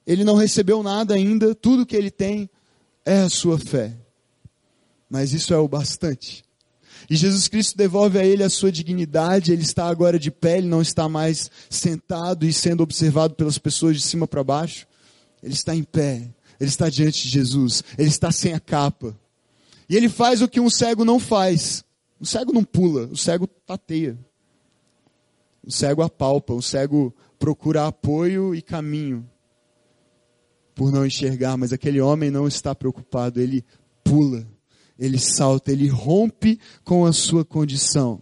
[0.06, 2.50] ele não recebeu nada ainda, tudo que ele tem
[3.06, 3.94] é a sua fé.
[5.10, 6.44] Mas isso é o bastante.
[7.10, 10.68] E Jesus Cristo devolve a ele a sua dignidade, ele está agora de pé, ele
[10.68, 14.88] não está mais sentado e sendo observado pelas pessoas de cima para baixo.
[15.44, 16.30] Ele está em pé,
[16.62, 19.20] ele está diante de Jesus, ele está sem a capa.
[19.90, 21.84] E ele faz o que um cego não faz.
[22.20, 24.16] O cego não pula, o cego tateia.
[25.64, 29.28] O cego apalpa, o cego procura apoio e caminho
[30.76, 33.66] por não enxergar, mas aquele homem não está preocupado, ele
[34.04, 34.48] pula,
[35.00, 38.22] ele salta, ele rompe com a sua condição.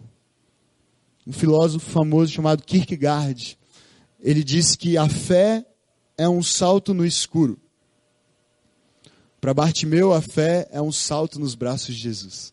[1.26, 3.58] Um filósofo famoso chamado Kierkegaard,
[4.18, 5.62] ele disse que a fé
[6.16, 7.60] é um salto no escuro.
[9.40, 12.52] Para Bartimeu, a fé é um salto nos braços de Jesus.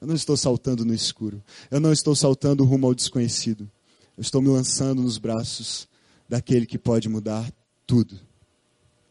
[0.00, 1.42] Eu não estou saltando no escuro.
[1.70, 3.70] Eu não estou saltando rumo ao desconhecido.
[4.16, 5.86] Eu estou me lançando nos braços
[6.28, 7.52] daquele que pode mudar
[7.86, 8.18] tudo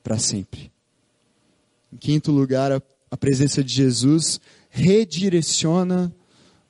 [0.03, 0.71] para sempre.
[1.93, 6.13] Em quinto lugar, a, a presença de Jesus redireciona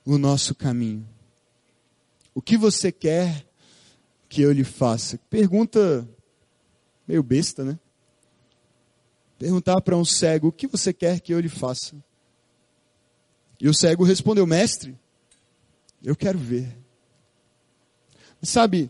[0.04, 1.08] o nosso caminho.
[2.34, 3.46] O que você quer
[4.28, 5.18] que eu lhe faça?
[5.30, 6.06] Pergunta
[7.06, 7.78] meio besta, né?
[9.42, 11.96] Perguntar para um cego: O que você quer que eu lhe faça?
[13.60, 14.96] E o cego respondeu: Mestre,
[16.00, 16.78] eu quero ver.
[18.40, 18.88] Sabe,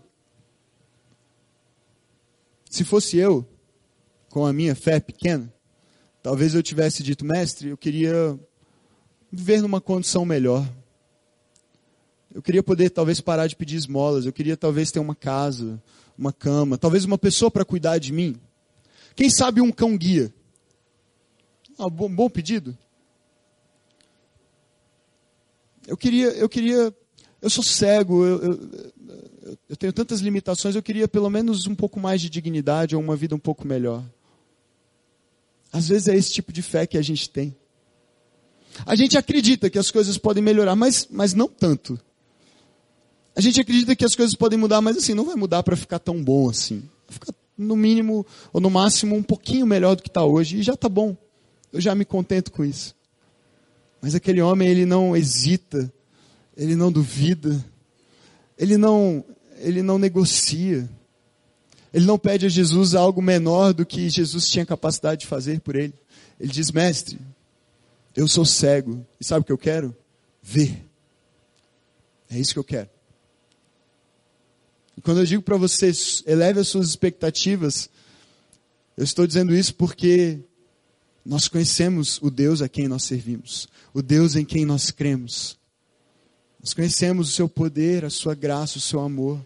[2.69, 3.47] se fosse eu,
[4.29, 5.51] com a minha fé pequena,
[6.23, 8.39] talvez eu tivesse dito: Mestre, eu queria
[9.31, 10.71] viver numa condição melhor.
[12.35, 15.83] Eu queria poder talvez parar de pedir esmolas, eu queria talvez ter uma casa,
[16.17, 18.39] uma cama, talvez uma pessoa para cuidar de mim.
[19.15, 20.33] Quem sabe um cão guia?
[21.83, 22.79] Ah, bom, pedido.
[25.85, 26.95] Eu queria, eu queria,
[27.41, 31.99] eu sou cego, eu, eu, eu tenho tantas limitações, eu queria pelo menos um pouco
[31.99, 34.05] mais de dignidade ou uma vida um pouco melhor.
[35.73, 37.57] Às vezes é esse tipo de fé que a gente tem.
[38.87, 41.99] A gente acredita que as coisas podem melhorar, mas, mas não tanto.
[43.35, 45.99] A gente acredita que as coisas podem mudar, mas assim, não vai mudar para ficar
[45.99, 46.89] tão bom assim.
[47.09, 50.75] Ficar, no mínimo ou no máximo um pouquinho melhor do que está hoje e já
[50.75, 51.17] está bom.
[51.73, 52.95] Eu já me contento com isso.
[54.01, 55.93] Mas aquele homem, ele não hesita,
[56.57, 57.65] ele não duvida,
[58.59, 59.25] ele não,
[59.59, 60.89] ele não negocia.
[61.93, 65.77] Ele não pede a Jesus algo menor do que Jesus tinha capacidade de fazer por
[65.77, 65.95] ele.
[66.41, 67.19] Ele diz: Mestre,
[68.17, 69.07] eu sou cego.
[69.21, 69.95] E sabe o que eu quero?
[70.43, 70.85] Ver.
[72.31, 72.89] É isso que eu quero.
[74.97, 77.91] E quando eu digo para vocês, eleve as suas expectativas,
[78.97, 80.41] eu estou dizendo isso porque
[81.25, 85.59] nós conhecemos o Deus a quem nós servimos, o Deus em quem nós cremos.
[86.61, 89.45] Nós conhecemos o seu poder, a sua graça, o seu amor.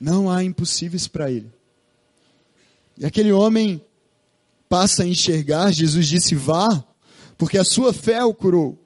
[0.00, 1.50] Não há impossíveis para ele.
[2.98, 3.80] E aquele homem
[4.68, 6.84] passa a enxergar, Jesus disse: vá,
[7.38, 8.78] porque a sua fé o curou.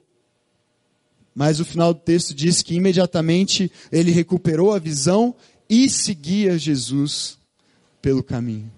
[1.33, 5.35] Mas o final do texto diz que imediatamente ele recuperou a visão
[5.69, 7.37] e seguia Jesus
[8.01, 8.76] pelo caminho.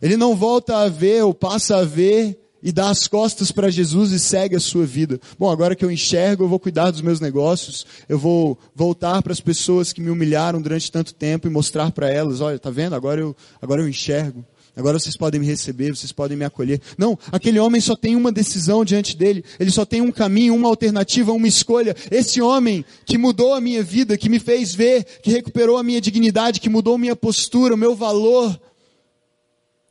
[0.00, 4.10] Ele não volta a ver ou passa a ver e dá as costas para Jesus
[4.10, 5.20] e segue a sua vida.
[5.38, 9.32] Bom, agora que eu enxergo, eu vou cuidar dos meus negócios, eu vou voltar para
[9.32, 12.94] as pessoas que me humilharam durante tanto tempo e mostrar para elas, olha, tá vendo?
[12.94, 14.44] Agora eu, agora eu enxergo.
[14.76, 16.82] Agora vocês podem me receber, vocês podem me acolher.
[16.98, 19.42] Não, aquele homem só tem uma decisão diante dele.
[19.58, 21.96] Ele só tem um caminho, uma alternativa, uma escolha.
[22.10, 26.00] Esse homem que mudou a minha vida, que me fez ver, que recuperou a minha
[26.00, 28.60] dignidade, que mudou minha postura, o meu valor,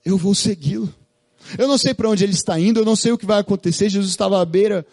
[0.05, 0.93] eu vou segui-lo.
[1.57, 3.89] Eu não sei para onde ele está indo, eu não sei o que vai acontecer.
[3.89, 4.85] Jesus estava à beira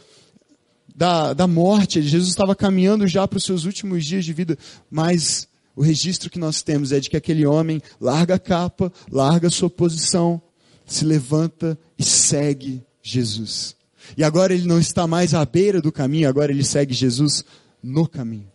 [0.95, 4.59] da, da morte, Jesus estava caminhando já para os seus últimos dias de vida,
[4.91, 9.49] mas o registro que nós temos é de que aquele homem larga a capa, larga
[9.49, 10.41] a sua posição,
[10.87, 13.75] se levanta e segue Jesus.
[14.17, 17.45] E agora ele não está mais à beira do caminho, agora ele segue Jesus
[17.83, 18.51] no caminho.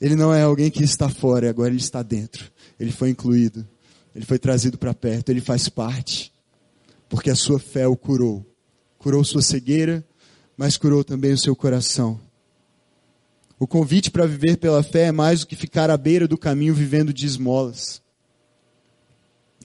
[0.00, 2.52] Ele não é alguém que está fora, agora ele está dentro.
[2.78, 3.66] Ele foi incluído,
[4.14, 6.32] ele foi trazido para perto, ele faz parte,
[7.08, 8.46] porque a sua fé o curou.
[8.98, 10.04] Curou sua cegueira,
[10.56, 12.20] mas curou também o seu coração.
[13.58, 16.74] O convite para viver pela fé é mais do que ficar à beira do caminho
[16.74, 18.02] vivendo de esmolas.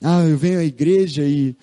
[0.02, 1.54] Ah, eu venho à igreja e,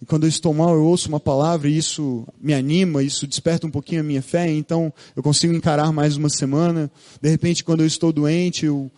[0.00, 3.66] e, quando eu estou mal eu ouço uma palavra e isso me anima, isso desperta
[3.66, 6.90] um pouquinho a minha fé, então eu consigo encarar mais uma semana.
[7.20, 8.90] De repente, quando eu estou doente, eu,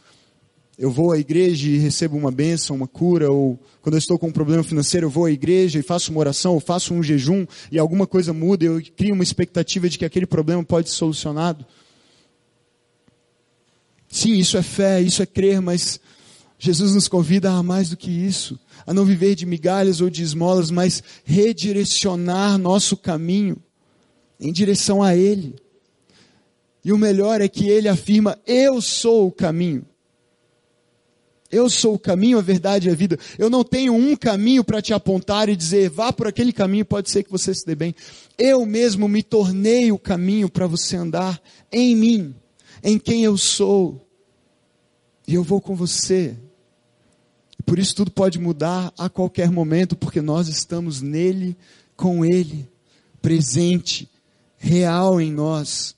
[0.79, 4.29] eu vou à igreja e recebo uma bênção, uma cura, ou quando eu estou com
[4.29, 7.47] um problema financeiro, eu vou à igreja e faço uma oração, ou faço um jejum
[7.71, 11.65] e alguma coisa muda, eu crio uma expectativa de que aquele problema pode ser solucionado.
[14.09, 16.01] Sim, isso é fé, isso é crer, mas
[16.59, 20.23] Jesus nos convida a mais do que isso, a não viver de migalhas ou de
[20.23, 23.57] esmolas, mas redirecionar nosso caminho
[24.41, 25.55] em direção a Ele.
[26.85, 29.85] E o melhor é que Ele afirma: Eu sou o caminho.
[31.55, 33.19] Eu sou o caminho, a verdade e a vida.
[33.39, 37.11] Eu não tenho um caminho para te apontar e dizer, vá por aquele caminho, pode
[37.11, 37.95] ser que você se dê bem.
[38.37, 41.41] Eu mesmo me tornei o caminho para você andar
[41.71, 42.35] em mim,
[42.83, 44.05] em quem eu sou.
[45.29, 46.37] E eu vou com você.
[47.65, 51.57] Por isso tudo pode mudar a qualquer momento, porque nós estamos nele,
[51.97, 52.69] com ele,
[53.23, 54.11] presente,
[54.57, 55.95] real em nós.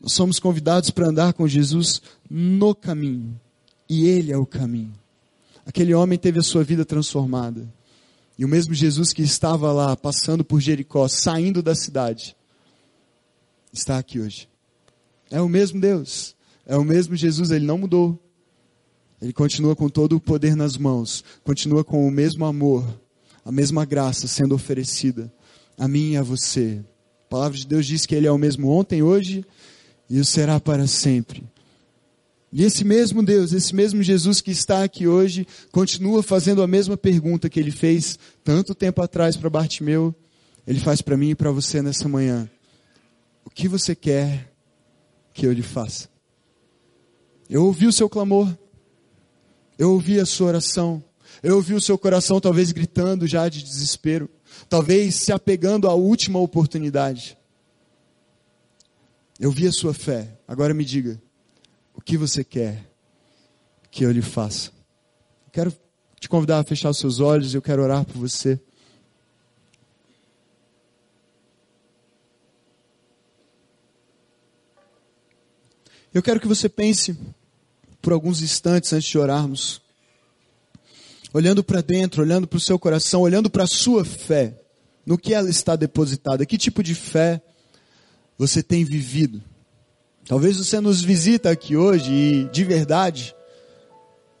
[0.00, 3.38] Nós somos convidados para andar com Jesus no caminho.
[3.88, 4.94] E ele é o caminho.
[5.64, 7.68] Aquele homem teve a sua vida transformada.
[8.38, 12.36] E o mesmo Jesus que estava lá, passando por Jericó, saindo da cidade,
[13.72, 14.48] está aqui hoje.
[15.30, 16.36] É o mesmo Deus.
[16.66, 18.18] É o mesmo Jesus, ele não mudou.
[19.20, 22.84] Ele continua com todo o poder nas mãos, continua com o mesmo amor,
[23.44, 25.32] a mesma graça sendo oferecida
[25.78, 26.82] a mim e a você.
[27.26, 29.44] A palavra de Deus diz que ele é o mesmo ontem, hoje
[30.08, 31.44] e o será para sempre.
[32.52, 36.96] E esse mesmo Deus, esse mesmo Jesus que está aqui hoje, continua fazendo a mesma
[36.96, 40.14] pergunta que ele fez tanto tempo atrás para Bartimeu,
[40.66, 42.48] ele faz para mim e para você nessa manhã.
[43.44, 44.52] O que você quer
[45.32, 46.08] que eu lhe faça?
[47.48, 48.52] Eu ouvi o seu clamor.
[49.78, 51.02] Eu ouvi a sua oração.
[51.42, 54.28] Eu ouvi o seu coração talvez gritando já de desespero.
[54.68, 57.36] Talvez se apegando à última oportunidade.
[59.38, 60.38] Eu vi a sua fé.
[60.48, 61.20] Agora me diga,
[62.06, 62.88] que você quer
[63.90, 64.70] que eu lhe faça?
[65.52, 65.74] quero
[66.20, 68.60] te convidar a fechar os seus olhos, eu quero orar por você.
[76.12, 77.18] Eu quero que você pense
[78.00, 79.80] por alguns instantes antes de orarmos.
[81.32, 84.62] Olhando para dentro, olhando para o seu coração, olhando para a sua fé,
[85.04, 87.42] no que ela está depositada, que tipo de fé
[88.38, 89.42] você tem vivido.
[90.28, 93.34] Talvez você nos visita aqui hoje e, de verdade,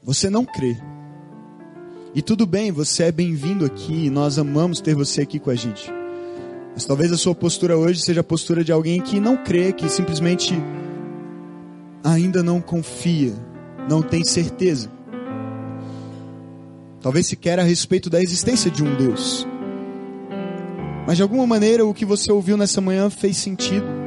[0.02, 0.76] você não crê.
[2.12, 5.88] E tudo bem, você é bem-vindo aqui, nós amamos ter você aqui com a gente.
[6.74, 9.88] Mas talvez a sua postura hoje seja a postura de alguém que não crê, que
[9.88, 10.54] simplesmente
[12.02, 13.32] ainda não confia,
[13.88, 14.90] não tem certeza.
[17.00, 19.46] Talvez sequer a respeito da existência de um Deus.
[21.06, 24.05] Mas de alguma maneira o que você ouviu nessa manhã fez sentido.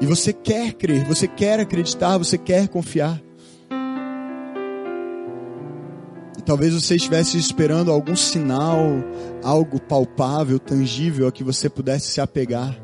[0.00, 3.20] E você quer crer, você quer acreditar, você quer confiar.
[6.38, 8.78] E talvez você estivesse esperando algum sinal,
[9.42, 12.78] algo palpável, tangível a que você pudesse se apegar.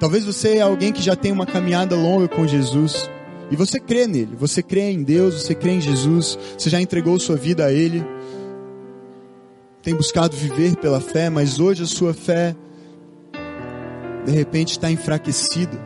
[0.00, 3.10] Talvez você é alguém que já tem uma caminhada longa com Jesus.
[3.50, 7.18] E você crê nele, você crê em Deus, você crê em Jesus, você já entregou
[7.18, 8.04] sua vida a Ele
[9.88, 12.54] tem buscado viver pela fé, mas hoje a sua fé
[14.26, 15.80] de repente está enfraquecida,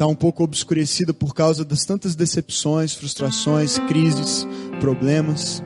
[0.00, 4.48] está um pouco obscurecida por causa das tantas decepções, frustrações, crises,
[4.80, 5.62] problemas.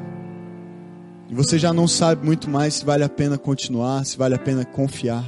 [1.31, 4.39] E você já não sabe muito mais se vale a pena continuar, se vale a
[4.39, 5.25] pena confiar.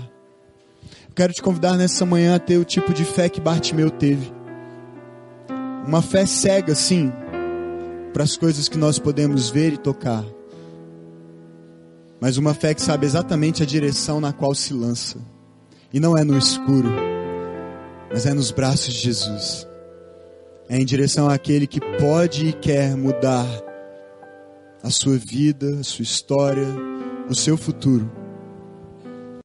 [1.08, 4.32] Eu quero te convidar nessa manhã a ter o tipo de fé que Bartimeu teve.
[5.86, 7.12] Uma fé cega, sim,
[8.12, 10.24] para as coisas que nós podemos ver e tocar
[12.18, 15.18] mas uma fé que sabe exatamente a direção na qual se lança.
[15.92, 16.88] E não é no escuro,
[18.10, 19.66] mas é nos braços de Jesus.
[20.68, 23.46] É em direção àquele que pode e quer mudar
[24.82, 26.66] a sua vida, a sua história,
[27.28, 28.25] o seu futuro.